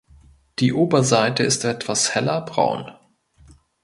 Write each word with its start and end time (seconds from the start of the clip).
Die 0.57 0.73
Oberseite 0.73 1.43
ist 1.43 1.63
etwas 1.63 2.15
heller 2.15 2.41
braun. 2.41 2.91